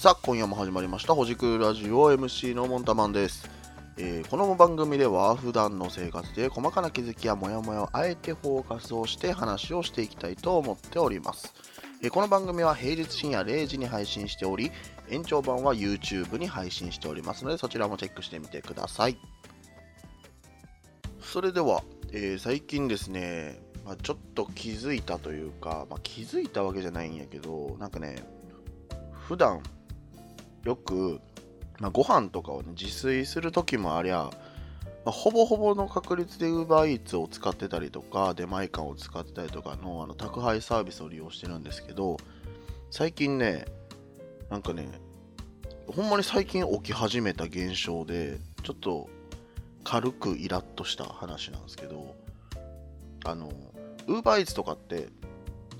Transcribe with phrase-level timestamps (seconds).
[0.00, 3.50] さあ今夜も始まりましたほじくラジオ MC のモンタマンです、
[3.98, 11.52] えーこの番組では普段の生活で細かな気づきやモヤモヤをあえてフォーカスをして話をしていきたいと思っております、
[12.02, 14.72] えーこの番組は平日深夜0時に配信しており
[15.10, 19.18] 延長版は YouTube に配信しておりますのでそちらもチェックしてみてください。
[21.20, 28.24] それでは、えー最近ですね、まあ、ちょっと気づいたというか、まあ、気づいたわけじゃないんやけどなんかね
[29.28, 29.60] 普段
[30.64, 31.20] よく、
[31.78, 34.30] まあ、ご飯とかを、ね、自炊する時もありゃ、ま
[35.06, 42.18] あ、ほぼほぼの確率で UberEats を使ってたりとか出前館を使ってたりとかのあの宅配サービスを利用してるんですけど
[42.90, 43.64] 最近ね
[44.50, 44.88] なんかね
[45.86, 49.08] ほんまに最近起き始めた現象でちょっと
[49.82, 52.14] 軽くイラッとした話なんですけど
[53.24, 53.50] あの
[54.06, 55.08] UberEats とかって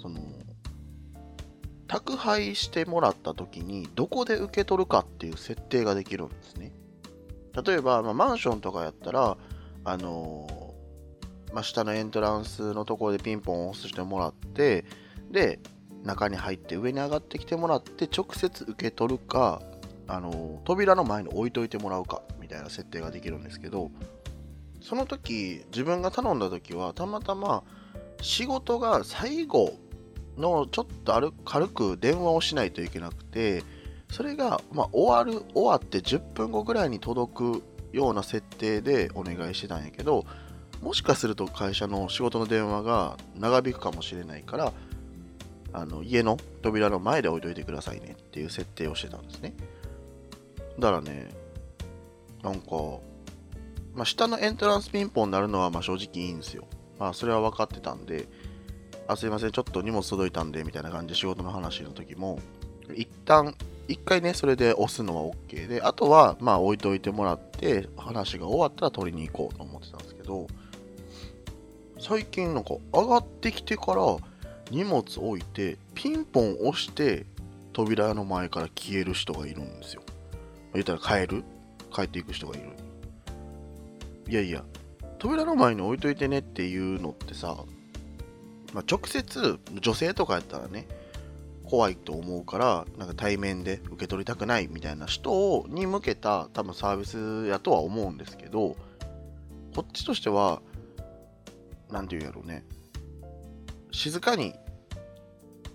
[0.01, 0.21] その
[1.91, 6.73] 宅配してもらった時にどこで受け取るかっていう設定ができるんですね。
[7.67, 9.37] 例えば、まあ、マンションとかやったら
[9.83, 14.85] あのーまあ、下のエントランスのところでピンポンを押してもらって
[15.33, 15.59] で
[16.05, 19.61] 中に入って上に上がってきてもらって直接受け取るか
[20.07, 23.91] あのー扉の前に置いといてもらうかみたいな設定ができるんですけど
[24.81, 27.65] その時自分が頼んだ時はたまたま
[28.23, 29.73] 仕事が最後
[30.41, 33.63] のちょっとある軽く電話をしないといけなくて
[34.11, 40.25] それが、まあ、終わる終わって10分後ぐらいに届くような設定でお願いしてたんやけど
[40.83, 44.73] もしかすると会社の仕事の電話が長引くかもしれないから
[45.73, 49.55] あの家の扉の前で置いといてくださいねっていう設定をしてたんですね。
[50.79, 51.29] だからね
[52.43, 52.71] なんか、
[53.95, 56.65] まあ、下のエントランスピンポンになるのはま正直いいんですよ。
[56.99, 58.27] まあそれは分かってたんで
[59.11, 62.39] あすいませんちょっと荷物届いたんでみたいな感じで仕事の話の時も
[62.95, 63.57] 一旦
[63.89, 70.47] 一回ねそれで押すのは OK であとはまあ置いといてもらって話が終わったら取りに行こうと思ってたんですけど
[71.99, 74.03] 最近なんか上がってきてから
[74.71, 77.27] 荷物置いてピンポン押して
[77.73, 80.03] 扉の前から消える人がいるんですよ。
[80.73, 81.43] 言ったら帰る？
[81.93, 82.69] 帰っていく人がいる。
[84.29, 84.63] いやいや
[85.19, 87.57] 扉の前に置いといてねっていうのってさ
[88.73, 90.87] まあ、直接女性とかやったらね
[91.65, 98.77] 怖いと思うからなんか対面で受け取りたくないみたいな人に向けた多分サービスやとは思うんですけど
[99.75, 100.63] こっちとしては
[101.91, 102.65] 何て言うんやろうね。
[103.93, 104.55] 静かに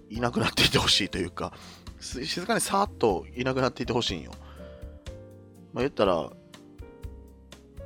[0.10, 1.54] いなくなっていてほしいというか
[2.00, 4.32] 静かにさーっといなくなっていてほしいんよ。
[5.74, 6.30] まあ言ったら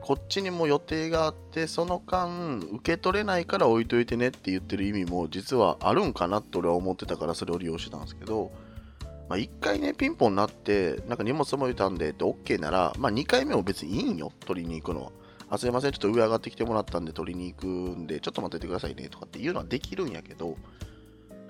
[0.09, 8.51] こっちにも予定があってその間受け取れないから置いといてねって言ってる意味も実はあるんかなって俺は思ってたからそれを利用してたんですけど、
[9.29, 15.11] まあ、1回ねピンポンになってなんか荷物届いたんでって OK なら、まあ、2回目も別にいいんよ取りに行くのは。
[15.47, 20.57] あすいませんちょっと上上がってきてもらったんで取りに行くんでちょっと待っててくださいねとかっていうのはできるんやけど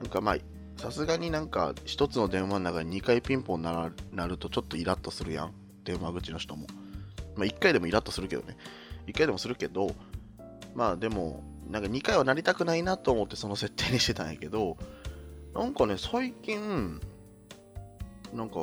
[0.02, 0.38] なんかまあ
[0.76, 5.54] さすがになんか1つの電話の中に2回ピンポンならなるとちょっとイラッとするやん。
[5.86, 6.68] 電話口の人も。
[7.40, 8.58] まあ、1回でもイラッとするけどね。
[9.08, 9.96] 1回でもするけど、
[10.76, 14.78] まあでも、なんか2回はなりたくないなと思ってその設定にしてたんやけど、
[15.54, 17.00] なんかね、最近、
[18.34, 18.60] なんか、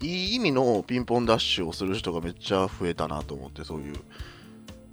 [0.00, 3.96] いい意味のピンポンダッシュをする人がめっちゃ増えたなと思って、そういう、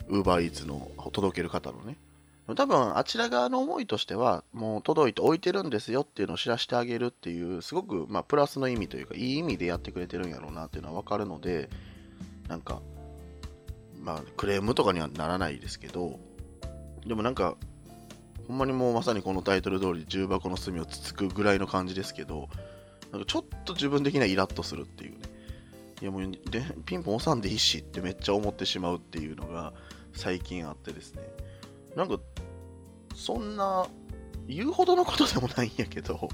[0.08, 1.98] ウーバーイーツの届ける方のね。
[2.56, 11.70] 多分、あちら側の思いとしては、もう届いて置いてるんですよっていうのを知らせてあげるっていう、すごく、まあ、プラスの意味というか、いい意味でやってくれてるんやろうなっていうのはわかるので、
[12.48, 12.82] なんか、
[14.02, 16.20] まあ、クレームとかにはならないですけど、
[17.06, 17.56] でもなんか、
[18.48, 22.50] ほんまにもうまさにこのタイトル通り重箱の隅をつつくぐらいの感じですけど、
[23.12, 25.18] なんかちょっと自分的にはイラッとするっていうね。
[26.02, 29.74] いやもうでピンポン押さんでいいしってめっちゃ思ってしまうっていうのが
[30.14, 31.22] 最近あってですね。
[31.96, 32.20] なんか、
[33.16, 33.88] そんな
[34.48, 36.30] 言うほどのことでもないんやけど、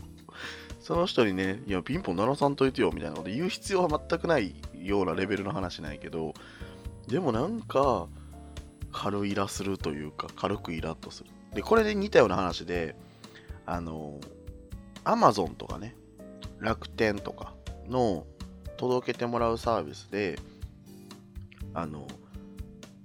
[0.81, 6.33] その人にね、いや、ピンポン鳴らさんといてよみたいなこと言う必要は全くないようなレベルの話ないけど、
[7.07, 8.07] でもなんか、
[8.91, 11.29] 軽イラするというか、軽くイラッとする。
[11.53, 12.95] で、これで似たような話で、
[13.65, 14.19] あの、
[15.03, 15.95] アマゾンとかね、
[16.59, 17.53] 楽天とか
[17.87, 18.25] の
[18.77, 20.39] 届けてもらうサービスで、
[21.73, 22.07] あの、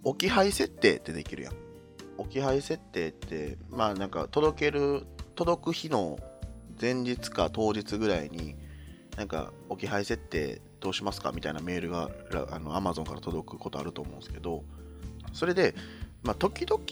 [0.02, 1.54] 置き配設定ってできるやん。
[2.16, 6.18] 置き配設定って、まあなんか届ける、届く日の
[6.80, 8.56] 前日か当日ぐらいに、
[9.16, 12.10] なんか置き配設定どうしますかみたいなメールが
[12.50, 14.62] あの Amazon から届くことあると思うんですけど、
[15.32, 15.74] それで、
[16.22, 16.82] まあ、時々、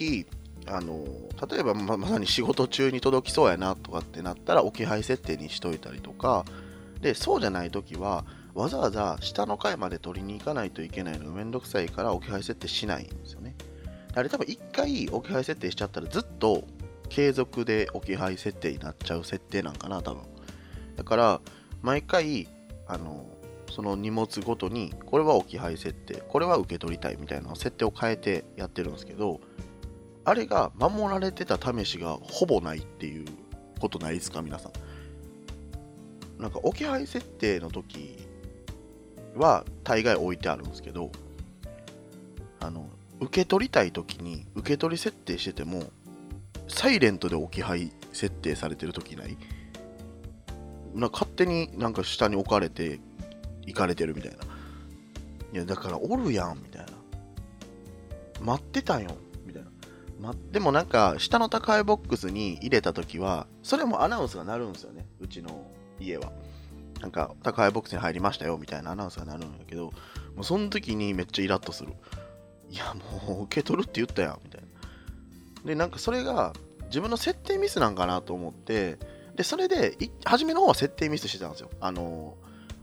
[0.66, 1.04] あの
[1.50, 6.46] 例えばままさに仕事中に届きそうやなとかってなったら置き配設定にしといたりとか
[7.02, 13.54] でそうじゃない時はわざわざ下の階まで取りに行かないといけないのがめんどくさいから置き配設定しないんですよね。
[14.14, 16.64] あれ多分1回置き配設定しちゃったらずっと
[17.08, 20.22] 継続で置き配設定になっちゃう設定なんかな多分。
[20.96, 21.40] だから
[21.82, 22.48] 毎回
[22.86, 23.26] あの
[23.70, 29.40] その荷物ごとにこれは置き配設定これは受け取りたいみたいな設定を変えてやってるんですけど
[30.24, 33.26] あれが守られてた試しがほぼないっていう
[33.80, 34.72] ことないですか皆さん。
[36.40, 38.18] なんか置き配設定の時
[39.36, 41.10] は大概置いてあるんですけど
[42.60, 42.88] あの
[43.20, 45.84] 受け取りたい時に受け取り設定してても
[46.68, 49.36] サイレントで置き配設定されてる時ない？
[50.94, 53.00] な勝手になんか下に置かれて
[53.66, 54.38] 行かれてるみたいな。
[55.52, 56.92] いや、だからおるやん、みたいな。
[58.40, 59.16] 待ってたよ、
[59.46, 59.70] みたいな。
[60.20, 65.66] ま、でもなんか、下の宅配ボックスに入れた時は、それもアナウンスが鳴るんですよね、うちの
[66.00, 66.32] 家は。
[67.00, 69.92] なんか、宅配ボックスに入りましたよ、みたいなアナウンスが鳴るんだけど、
[70.34, 71.92] もうその時にめっちゃイラッとする。
[72.70, 72.94] いや、
[73.28, 74.63] もう受け取るって言ったやん、みたいな。
[75.64, 76.52] で、なんかそれが、
[76.86, 78.98] 自分の設定ミスなんかなと思って、
[79.34, 81.70] で、それで、初めの方は設定ミスしてたんですよ。
[81.80, 82.36] あの、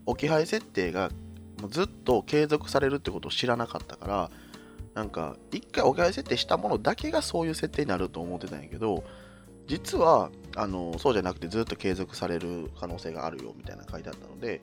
[0.05, 1.11] 置き配設定が
[1.61, 4.31] もうずっと継続されるってことを知らなかったから、
[4.95, 9.03] なんか、一回置き配設定したものだけがそういう設定になると思ってたんやけど、
[9.67, 14.59] 実は、あの、そうじゃなくてずっと継続される可能性があるよみたいな書いてあったので、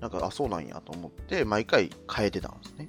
[0.00, 2.88] なんか、あ、そうなんやと思って、毎回変えてたんですね。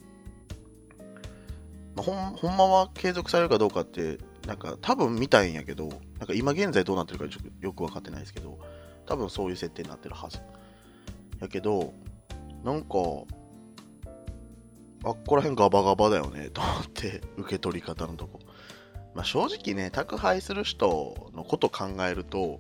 [1.96, 4.18] まあ、ほんほんまは継続されるかどうかって
[4.48, 5.88] なんか多分見たいんやけど、
[6.20, 7.26] なんか今現在どうなってるか
[7.62, 8.60] よく分かってないですけど、
[9.06, 10.40] 多分そういう設定になってるはず。
[11.40, 11.94] やけど、
[12.64, 12.88] なんか、
[15.04, 18.40] あっこら辺ガバガバだよね、と思って、受け取り方のとこ。
[19.14, 22.60] まあ、正直ね、宅配する人のこと考えると、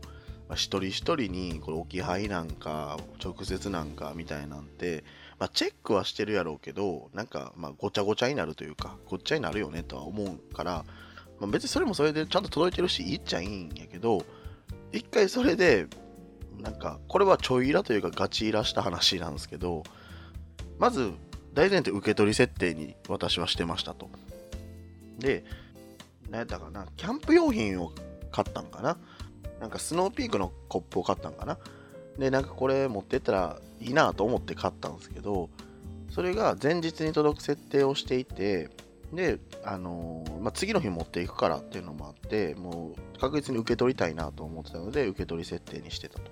[0.49, 5.03] まあ、一人一人にこれ置き配なんか、直接なんかみたいなんて、
[5.39, 10.85] まあ、チェックはしてるやろうけど、なんか、まあ、ごちゃごちゃになるというか、ごっちゃになるよねとは思うから、
[11.41, 14.23] まあ、別にそれもそれでちゃんと届いてるし、いっちゃいいんやけど、
[14.91, 15.87] 一回それで、
[16.59, 19.81] なんか、これはちょいイラというかガチイラした話なんですけど、
[20.77, 21.11] まず、
[21.55, 24.07] 大前提受け取り設定に私はしてましたと。
[25.17, 25.43] で、
[26.29, 27.91] 何やったかな、キャンプ用品を
[28.31, 28.97] 買ったんかな。
[29.59, 31.57] なんかスノーピークのコップを買ったんかな。
[32.19, 35.49] で、なんかこれ持ってったらいいなと思って買ったんですけど、
[36.11, 38.69] それが前日に届く設定をしていて、
[39.13, 46.31] で、あのー、まあ、次の日持っていくからっていうのもあって、もう確実に受け取りたいなと思ってたので、受け取り設定にしてたと。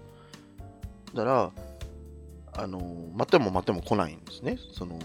[1.13, 1.51] だか
[2.53, 4.57] ら、あのー、待っても待っても来ないんですね。
[4.73, 4.97] その、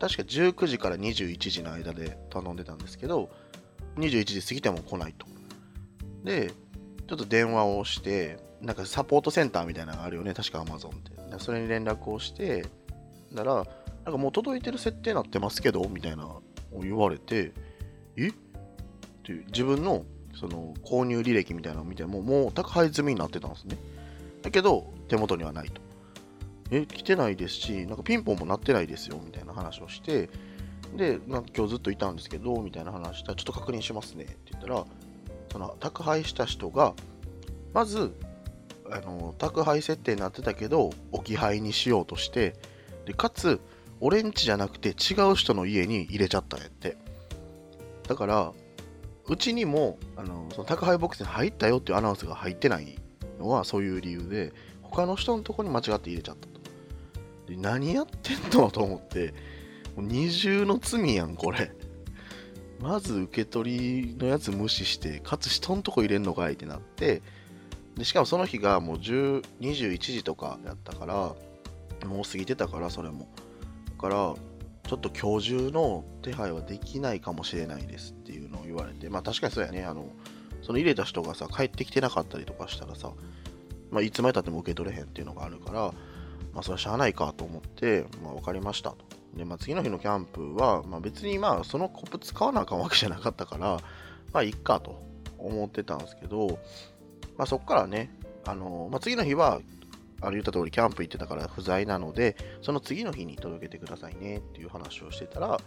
[0.00, 3.30] 確か19時から21時の間で頼んでたんですけど、
[3.96, 5.26] 21時過ぎても来ないと。
[6.24, 6.50] で、
[7.06, 11.12] ちょっと電話をして、なんかサポートセンターみたいなのがあるよね、確か Amazon って。
[11.38, 12.66] それに連絡をして、
[13.30, 13.64] なら、なん
[14.12, 16.28] かもう届いてる設定になってますけど、みたいな
[16.82, 17.52] 言われて、
[18.16, 18.28] え？
[18.28, 18.32] っ
[19.22, 20.04] ていう自分の
[20.34, 23.78] その購入履歴みたいなのを見ても、もう宅配済みになってたんですね。
[24.42, 25.80] だけど、手元にはないと。
[26.70, 30.28] え、来てないですし、なんかピンポンも鳴ってないですよ、みたいな話をして、
[30.96, 34.84] で、なんか今日ずっといたんですけど、みたいな話したら、ちょっと確認しますねって言ったら、
[35.52, 36.94] その宅配した人が、
[37.72, 38.14] まず、
[38.90, 42.54] あの宅配設定になってたけど、置き配にしようとして、
[43.06, 43.60] でかつ、
[44.00, 46.96] 俺んちじゃなくて違う人の家に入れちゃったんやって。
[48.08, 48.52] だから、
[49.26, 52.98] うちにもあのその宅配ボックスに入ったよっていうアナウンスが入ってない
[53.38, 56.54] のはそういう理由で、他の人のとこに間違って入れちゃったと。
[57.46, 59.34] で何やってんのと思って、
[59.96, 61.72] もう二重の罪やん、これ。
[62.80, 67.22] まず受け取りのやつ無視して、かつ人のとこ入れんのかいってなって、
[67.96, 71.14] でしかもその日がもう10 21時とかやったから、
[72.06, 73.28] もう過ぎてたから、それも。
[74.04, 74.34] から
[74.86, 79.84] ちょっと今日中の手配はできないかもしれないですっていうのを言われてまあ確かにそうやね。
[79.84, 80.10] あの
[80.62, 83.10] その入れた人がさ帰ってきてなかったりとかしたらさ、
[83.90, 85.80] まあ、いつまでたっても受け取れへんっていうのがあるから
[86.52, 88.98] まあそれはしゃあないかと思ってまあ分かりましたと。
[89.34, 93.78] でまあ次の日のキャンプは、まあ、別にまあそのコップ使わなあかんわけじゃなかったから
[94.34, 95.02] まあいっかと
[95.38, 96.58] 思ってたんですけど
[97.38, 98.10] まあそっからね
[98.46, 99.60] あのまあ、次の日は
[100.24, 105.58] あの言った通りキャンプ行ってたから不在なので、その次の日に届けてくださいねっていう話をしてたら、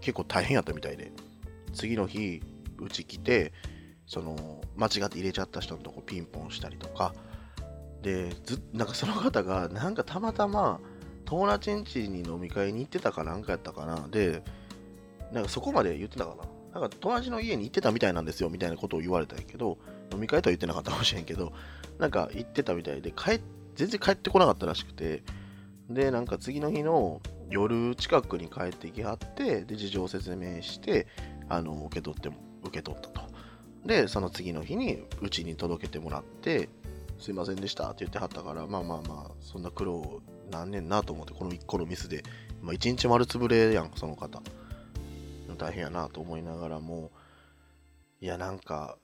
[0.00, 1.12] 結構大変やったみたいで、
[1.72, 2.42] 次の日、
[2.78, 3.52] うち来て、
[4.06, 7.14] その、間違って入れちゃった人のとこピンポンしたりとか、
[8.02, 10.80] で、ずなんかその方が、なんかたまたま、
[11.24, 14.08] 友達ん家に飲み会に行ってたかなんかやったかな。
[14.08, 14.42] で、
[15.32, 16.80] なんかそこまで言ってたかな。
[16.80, 19.78] なんか友達の家に行ってたみたいなんですよみたいなことを言われたんやけど、
[20.12, 21.52] 飲み会とは言ってなかったかもしれんけど、
[21.98, 23.40] なんか行ってたみたいで、帰
[23.74, 25.22] 全然帰ってこなかったらしくて、
[25.88, 31.06] で、なんか次の日の夜近くに帰ってきはって、で、事情を説明して、
[31.48, 33.22] あの、受け取っても、受け取ったと。
[33.84, 36.68] で、その次の日にうちに届けてもらって、
[37.18, 42.22] すいませんでしたって言ってはったから、まあまあまあ、そんな苦労なんねんなと思って、この1個のミスで、
[42.60, 44.42] まあ、1日丸つぶれやん、その方。
[45.62, 47.12] 大変やなと思いながらも、
[48.20, 48.98] いや、なんか、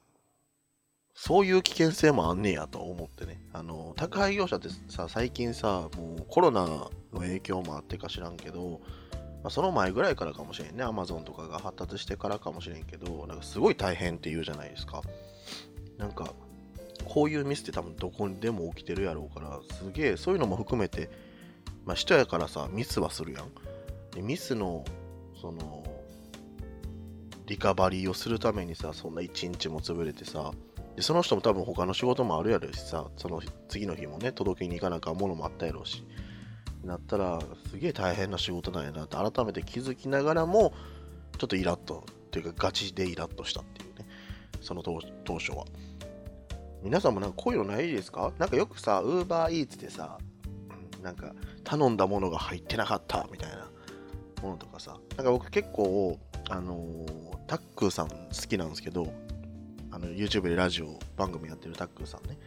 [1.20, 3.40] そういう危険性もあんねやと思ってね。
[3.52, 8.80] あの、宅配業者ってさ、最近さ、もうコロナの影響もあってか知らんけど、
[9.42, 10.84] まあ、その前ぐらいからかもしれんね。
[10.84, 15.02] アマゾンとかが発達してからかもしれんけど、なんかすごい大変って言うじゃないですか。
[15.98, 16.34] なんか、
[17.04, 21.10] こういうミスって多分どこにでも起きてるやろうから、すげえ、そういうのも含めて、
[21.84, 23.50] まあ人やからさ、ミスはするやん。
[24.14, 24.84] でミスの、
[25.40, 25.82] その、
[27.46, 30.52] リカバリーをするためにさ、そんな一日も潰れてさ、
[30.98, 36.04] でその人も多分他の仕事もあるやろしさ、その次の日もね、届けに行かなきゃものもあったやろうし、
[36.82, 37.38] なったら、
[37.70, 40.72] すげえ大変な仕事なんやなって改めて気づきながらも、
[41.38, 44.08] ちょっとイラッと、っていうかガチでイラッとしたっていうね、
[44.60, 44.98] その当
[45.38, 45.66] 初は。
[46.82, 48.32] 皆さんもなんかこういうのないですか？
[48.36, 50.18] なんかよくさ、ウーバーイーツでさ、
[51.00, 53.70] なんか頼んだものが入ってなかったみたいな
[54.42, 56.18] ものとかさ、なんか僕結構、
[56.50, 58.14] あのー、タックーさん好
[58.48, 59.06] きなんですけど、
[60.00, 62.38] あの YouTube でラジオ番組やってるタックーさんね。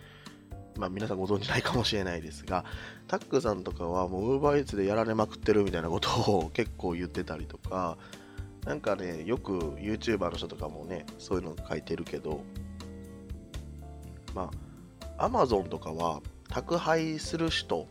[0.78, 2.64] まあ皆さんご存知ないかもしれないですが、
[3.08, 7.98] タックさんとかはもう UberEats でやられまくってるみたいなことを結構言ってたりとか、
[8.66, 12.42] なんかね、よく YouTuber の人とかもね、そういうの書いてるけど、
[14.34, 14.50] ま
[15.18, 17.86] あ、Amazon とかは宅配する人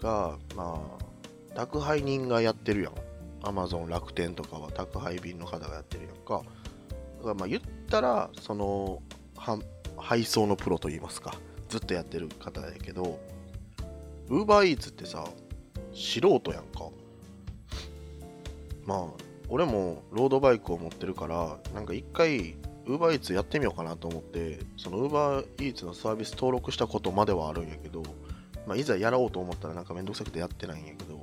[0.00, 2.94] が、まあ、宅配人がやってるやん。
[3.42, 6.42] Amazon 楽天とかは宅配便の方がやってるやんか。
[7.18, 9.02] だからまあ言ったら、その、
[9.96, 11.34] 配送のプロといいますか、
[11.68, 13.18] ずっとやってる方やけど、
[14.28, 15.28] UberEats ってさ、
[15.92, 16.90] 素人やんか。
[18.84, 19.06] まあ、
[19.48, 22.54] 俺もロードバイクを持ってるから、なんか一回
[22.86, 28.02] UberEats やってみようかなと思って、その UberEats のサービス登録したことまではあるんやけど、
[28.66, 31.22] まあ、いざやろうと思ったらなんかめんどくさくてやってないんやけど、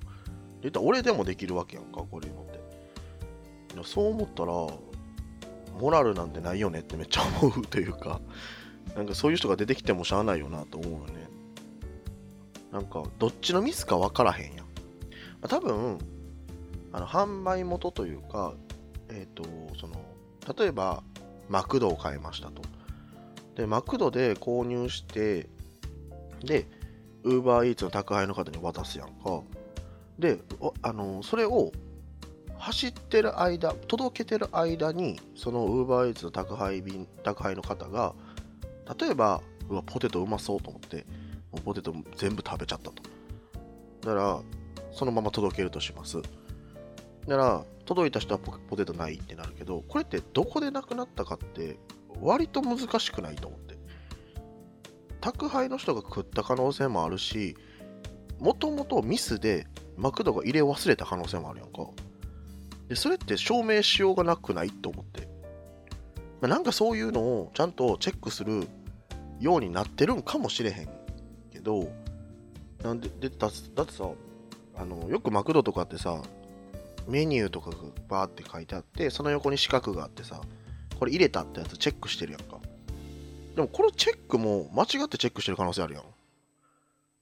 [0.62, 2.60] 言ったら俺でもできるわけやんか、これいうのって。
[3.84, 4.54] そう思ったら、
[5.80, 8.22] モラルなんてないよねってめっちゃ思うというか、
[8.96, 11.30] なんかそういう人が出てきてもしゃあないよなと思うよね。
[12.72, 14.66] なんか、どっちのミスか分からへんやん。
[14.66, 14.72] ま
[15.44, 15.98] あ、多分、
[16.92, 18.54] あの、販売元というか、
[19.10, 19.44] えっ、ー、と、
[19.80, 19.96] その、
[20.58, 21.04] 例えば、
[21.50, 22.62] マクドを買いましたと。
[23.56, 25.50] で、マクドで購入して、
[26.44, 26.68] で、
[27.24, 29.42] ウーバーイーツの宅配の方に渡すやんか。
[30.20, 30.40] で、
[30.82, 31.72] あの、それを
[32.58, 38.16] 走ってる間、届けてる間に、そのウーバーイーツの宅配便、宅配の方が、
[39.00, 41.06] 例えば、うわ、ポテトうまそうと思って、
[41.52, 43.04] もうポテト全部食べちゃったと。
[44.02, 44.42] だから、
[44.92, 46.22] そのまま届けるとします。
[46.22, 46.30] だ
[47.28, 51.78] から、届いた人はポテトないってなるけど、これってどこでなくなったかって、
[52.22, 53.78] 割と難しくないと思って。
[55.22, 57.56] 宅配の人が食った可能性もあるし、
[58.40, 61.88] もともとミスでマクドが入れ忘れた可能性もあるやんか。
[62.88, 65.28] で、それって証明しようがなくないと思って。
[66.42, 68.68] まあ、なんかそういうのをちゃんとチェックする
[69.40, 70.90] ようになってるんかもしれへん
[71.52, 71.92] けど、
[72.84, 74.10] なんで、でだだってさ、
[74.76, 76.22] あの、よくマクドとかってさ、
[77.08, 77.78] メニューとかが
[78.08, 80.42] バーって書いてあって、その横に四角があってさ、
[81.00, 82.60] これ入れたってやつチェックしてるやんか。
[83.56, 86.04] でもこのチェックも間違ってチェックしてる可能性あるやん。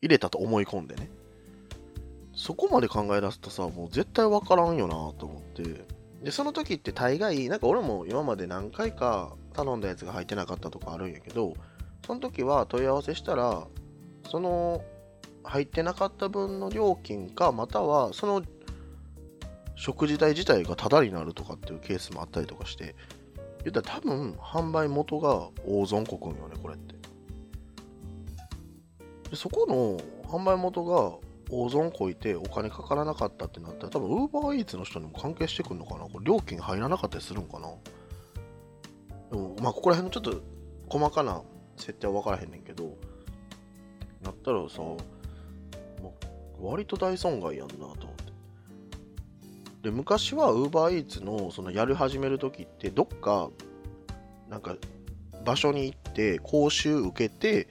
[0.02, 1.10] 入れたと思い込んでね。
[2.36, 5.86] そこまで考え出すとさ、もう絶対わからんよなと思って。
[6.24, 11.54] で、その時って大概、なんか俺も今まで何回か頼んだやつが入ってなかったとかあるんやけど、
[12.06, 13.68] その時は問い合わせしたら、
[14.30, 14.82] その
[15.44, 18.42] 入ってなかった分の料金か、またはその
[19.76, 22.96] 食事代自体がタダになるとかっていうケースもあったりとかして、
[23.64, 26.96] 言ったら多分販売元が大損こくんよね、これって。
[29.30, 29.98] でそこの
[30.28, 31.18] 販売元が
[31.50, 36.06] 大損こいてお金かからなかったってなったら多分 UberEats の人にも関係してくるのかな？
[36.06, 37.68] これ料金入らなかったりするんかな？
[39.32, 40.42] でもまあここら辺のちょっと
[40.88, 41.42] 細かな
[41.78, 42.96] 設定は分からへんねんけど
[44.24, 45.00] なったらさも
[46.60, 48.04] う割と大損害やんなと思って。
[49.84, 53.50] で昔は UberEats のそのやり始める時ってどっか
[54.50, 54.76] なんか
[55.44, 57.68] 場所に行って講習受けて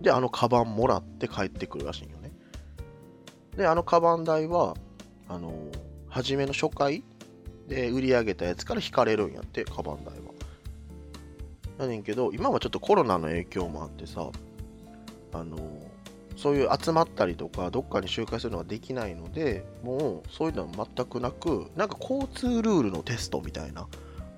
[0.00, 2.13] であのカバンもらって帰ってくるらしいよ。
[3.56, 4.74] で、あのカバン代は、
[5.28, 5.52] あの、
[6.08, 7.02] 初めの初回
[7.68, 10.24] で売り上げたやつから引かれるんやって、カバン代は。
[11.78, 14.30] やねんけど、今はちょっとコロナの影響もあってさ、
[15.32, 15.58] あの、
[16.36, 23.86] そういう集まったりとかどっかに集会するのができないのでもうそういうのは全くなくなんか交通ルールのテストみたいな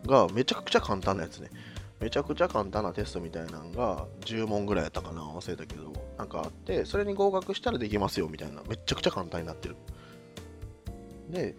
[0.06, 1.50] がめちゃくちゃ簡単なやつね
[1.98, 9.76] めちゃくちゃ簡単なテストみたいなのが10問ぐらいやったかな忘れたけどなんかあってそれに合格したらできますよみたいなめちゃくちゃ簡単になってる。
[11.30, 11.54] で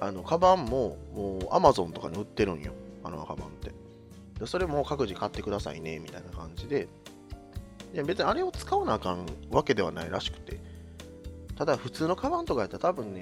[0.00, 2.72] あのカバンももう Amazon とかに売ってるんよ。
[3.04, 3.72] あのカバンって。
[4.38, 6.88] でそれも各自買ってくださいねみたいな感じで。
[7.92, 10.58] で別にあれを使わなあかんわけではないらしくて。
[11.56, 13.20] ただ普通のカバンとかやったら多分ね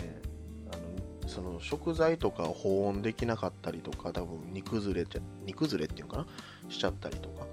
[0.70, 0.76] あ
[1.24, 6.26] のその食材とか保温できなかったりとか多分煮崩れちゃ煮崩れっていうのかな？
[6.68, 7.46] しちゃったりとか。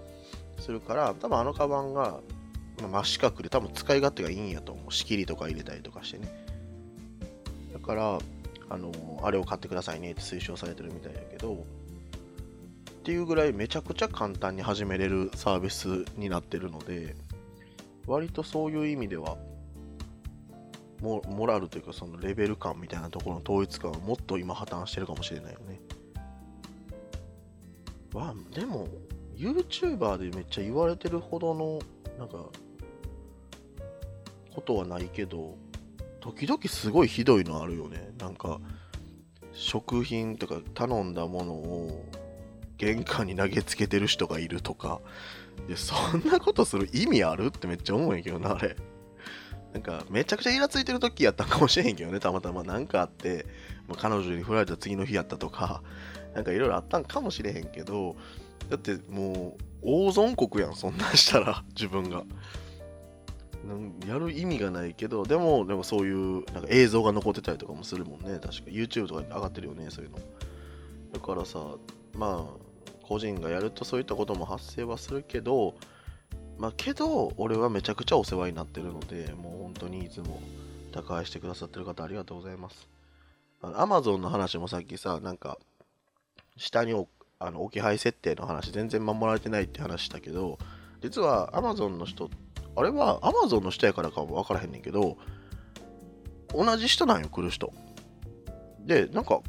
[0.60, 2.22] するから多分あのカバンが、
[2.82, 4.94] まあ、真四角で多分使い勝手がいいんやと思う。
[4.94, 6.28] 仕切りとか入れたりとかしてね。
[7.74, 8.20] だから
[8.70, 8.92] あの
[9.24, 11.58] あれを買ってくださいねって推奨されてるみたいやけどっ
[13.04, 17.16] ていうぐらいめちゃくちゃ簡単に始めれるサービスになってるので
[18.08, 19.38] 割とそういう意味では
[21.02, 25.80] モモラルというかそのレベル感みたいなところの統一感はもっと今破綻してるかもしれないよね。
[28.14, 28.88] わでも
[29.36, 31.80] YouTuber でめっちゃ言われてるほどの
[32.18, 32.38] なんか
[34.56, 35.58] ことはないけど
[36.22, 38.12] 時々すごいひどいのあるよね。
[38.18, 38.60] なんか
[39.54, 42.06] 食品とか頼んだものを
[42.78, 45.02] 玄関に投げつけてる人がいるとか。
[45.68, 48.76] でそんなことする意味あるってめっちゃ思うんやけどなあれ。
[49.74, 52.64] なんかめちゃくちゃイラついてる時やったかもしれへんけどねたまたま。
[52.64, 53.46] 何かあって
[53.88, 55.84] ま彼女に振られた次の日やったとか。
[56.34, 58.18] なんかいろいろあったんかもしれへんけど
[58.70, 62.24] だってもう大損国やんそんなんしたら自分が。
[64.08, 68.40] やる意味がないけどでもでもそういうなんか映像が残ってたりとかもするもんね。
[68.40, 68.50] 確か。
[68.68, 70.18] YouTube とかに上がってるよねそういうの。
[71.14, 71.60] だからさ
[72.14, 72.66] まあ
[73.04, 75.76] 個人がやるとそういったことも発生はするけど
[76.58, 80.42] まあけど俺はめちゃくちゃお世話になってるのでもう本当にいつも
[80.92, 82.90] 宅配してくださってる方ありがとうございます。
[83.62, 85.58] アマゾンの話もさっきさなんか
[86.58, 86.94] 下に
[87.40, 90.60] あの置き配設定の話全然守られてないって話したけど
[91.02, 92.30] 実は Amazon の人
[92.76, 95.18] あれは Amazon の人やからかも分からへんねんけど
[96.54, 97.74] 同じ人なんよ来る人。
[98.82, 99.42] でなんか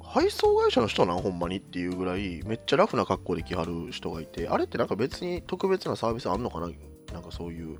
[0.00, 6.68] 配送会社の人なんほんまにっていうぐらいめっちゃラフな格好で来はる人がいてあれってなんか別に特別なサービスあんのかな？
[7.12, 7.78] なんかそういう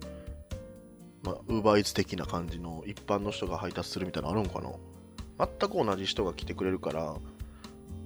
[1.22, 4.70] まあ、ウーバーイーツ的な感じの一般の人が配達するみたいなのあるんかな？
[5.61, 7.16] 全く同じ人が来てくれるから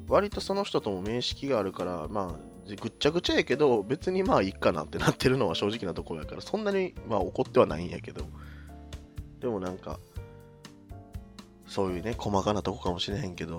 [0.09, 8.25] 割とその人とも面識があるからまあぐっちゃぐちゃやけど別にまあいいかなってなってるのは 正直なところやからそんなにまあ怒ってはないんやけど
[9.41, 9.99] でもなんか
[11.67, 13.59] そういうね細かなとこかもしれへんけど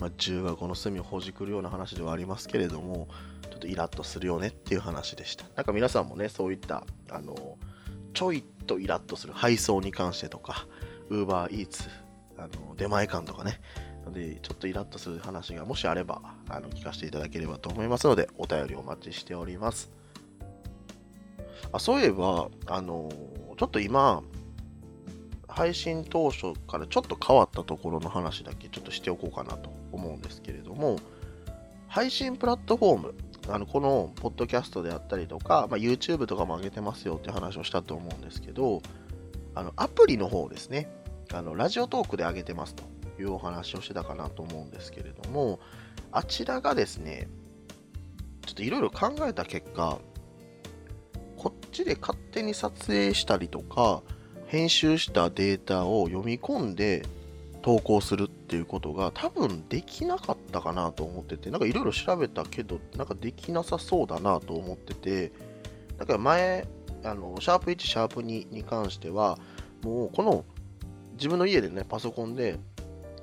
[0.00, 3.06] まあ、銃がこの隅をほじくるような話ではありますけれども、
[3.50, 5.44] ちょっとイラッとするよねっていう話でした。
[5.54, 7.58] なんか皆さんもね、そういった、あの、
[8.14, 10.66] ちょいとイラッとする配送に関してとか、
[11.10, 11.84] ウーバーイーツ、
[12.38, 13.60] あの出前館とかね、
[14.12, 19.90] で、ちょっとイラッとする話がもしあれば、あの聞かせていただければと思いますので、お便りお待ちしております。
[21.72, 23.10] あそういえば、あの
[23.58, 24.22] ちょっと今、
[25.48, 30.98] 配信当初からちょっと変わったところの話だけちょっとしておこうかなと思うんですけれども、
[31.88, 33.14] 配信プラットフォーム、
[33.48, 38.80] あのこのポッドキャストであったりとか、まあ、YouTube とかも上げてますよって話をしたと思うんですけど、
[39.54, 40.88] あのアプリの方ですね、
[41.32, 42.84] あのラジオトークで上げてますと
[43.20, 45.60] いうお話をしてたかなと思うんですけれども、
[46.12, 47.28] あちらがですね、
[48.46, 49.98] ちょっといろいろ考えた結果、
[51.36, 54.02] こっちで勝手に撮影したりとか、
[54.46, 57.04] 編集したデータを読み込んで
[57.62, 65.32] 投稿するっていうことが多分できなかったかなと思ってて、なんかいろいろ調べたけど、なんかできなさそうだなと思ってて、
[65.98, 66.66] だから前、
[67.04, 69.38] あのシャープ1、シャープ2に関しては、
[69.82, 70.44] もうこの
[71.12, 72.58] 自分の家でね、パソコンで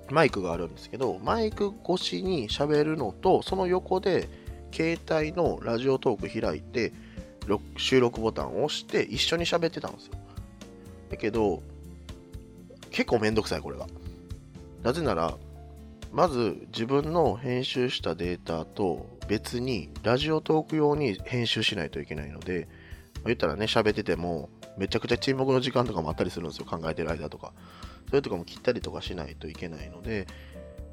[0.09, 4.27] マイクがあるんですけど、マイク越しに喋るのと、その横で
[4.71, 6.93] 携帯のラジオトーク開いて、
[7.77, 10.13] 収録ボタンを押して一緒に喋ってたんですよ。
[11.09, 11.61] だけど、
[12.89, 13.87] 結構めんどくさい、これが。
[14.83, 15.37] なぜなら、
[16.11, 22.67] まず自分の編集したデータと別にラジオトーク用に編集しないといけないので、
[23.25, 27.51] 言ったらね、喋っててもめちゃくちゃ沈黙の時間とかもあったりするんですよ、考えてる間とか。
[28.07, 30.27] それとかも切ったりとかしないといけないので、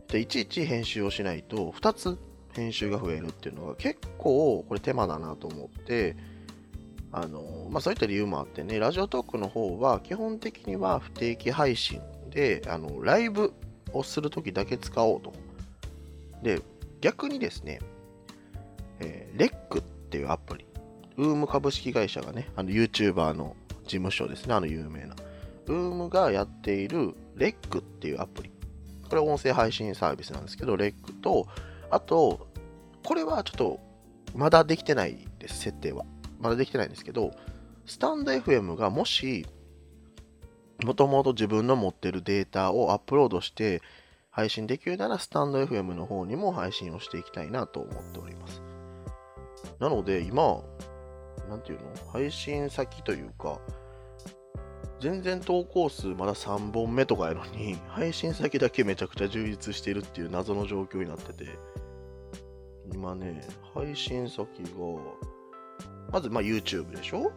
[0.08, 2.18] でいちいち編集をしないと2つ
[2.54, 6.16] 編集が増えるっていうのが結構これ手間だなと思って、
[7.12, 12.00] あのまあ、そういった理由もあってね、ラジオトークの方は基本的には不定期配信
[12.30, 13.52] で、あのライブ
[13.92, 15.32] をするときだけ使おうと。
[16.42, 16.60] で、
[17.00, 17.80] 逆にですね、
[19.00, 20.66] えー、レックっていうアプリ、
[21.16, 25.14] ウーム株式会社がね、あの YouTuber の事務所ですね、あの有名な。
[25.66, 28.52] ウームがやっているレックっていうアプリ。
[29.08, 31.46] これ音声配信サービスなんですけど、レックと、
[31.90, 32.48] あと、
[33.04, 33.80] これはちょっと
[34.34, 36.04] まだできてないです、設定は。
[36.40, 37.32] まだできてないんですけど、
[37.86, 39.46] スタンド FM がもし、
[40.82, 43.80] もともと自分の持ってるデータをアップロードして
[44.30, 48.62] 配信できるなら、スタンド FM の方にも配信をしていきたいなと思っております。
[49.78, 50.62] なので、今、
[51.48, 51.84] なんていうの？
[52.12, 53.60] 配信先というか、
[55.00, 61.46] 全然投稿数まだ3本目とかやのに、 配信先だけめちゃくちゃ充実してるっていう謎の状況になってて、
[62.92, 63.42] 今ね、
[63.74, 64.50] 配信先が、
[66.12, 67.32] まずまあ YouTube でしょ？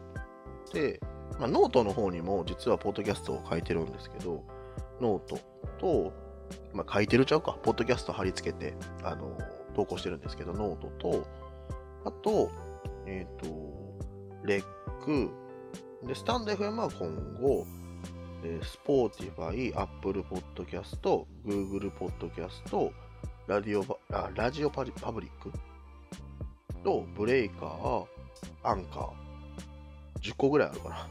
[0.73, 0.99] で、
[1.39, 4.43] まあ、ノートの方にも実はポッドキャストを書いてるんですけど、
[4.99, 5.39] ノート
[5.79, 6.13] と、
[6.73, 9.37] まあ、書いてるちゃうか、ポッドキャスト貼り付けて、あの、
[9.75, 11.25] 投稿してるんですけど、ノートと、
[12.05, 12.49] あと、
[13.05, 13.97] えっ、ー、と、
[14.43, 14.63] レッ
[15.03, 15.29] ク、
[16.03, 17.09] で、 stand.fm は今
[17.41, 17.65] 後、
[18.43, 22.91] えー、Spotify、Apple Podcast、Google Podcast、
[23.47, 25.51] ラディオあラジオパパブリック
[26.83, 28.05] と、 Breaker、
[28.63, 29.09] アンカー、
[30.21, 31.09] 10個ぐらいあるかな。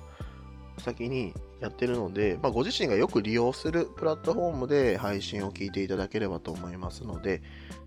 [0.78, 7.42] 先にやってるので、まあ、ご自身がよく利用するプラットフォームで配信を聞いていただければと思いますので、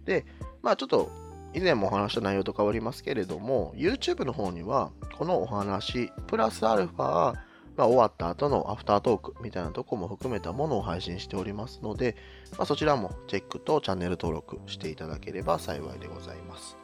[0.06, 0.26] で、
[0.62, 1.12] まあちょっと
[1.54, 7.34] 以前もお話した内容と変わりますけれども、YouTube の方には、このお話、プラスアルファ、
[7.76, 12.16] まあ、終わった後のアフタートークみたいなとこも含めたものを配信しておりますので、
[12.58, 16.78] まあ、そちらもチェックとチャンネル登録していただければ幸いでございます。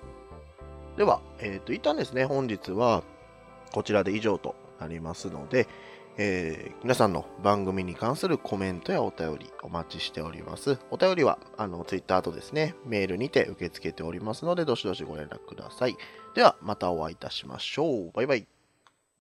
[0.97, 3.03] では、えっ、ー、と、一旦ですね、本日は
[3.73, 5.67] こちらで以上となりますので、
[6.17, 10.79] えー、皆さんの番組に関するコメントやお便りお待ちしております。
[10.91, 15.97] お便りは、あの、ツイッターとですね、メールにて受け付けておりますので、どしどしご連絡ください。
[16.33, 18.11] では、またお会いいたしましょう。
[18.13, 18.54] バイバイ。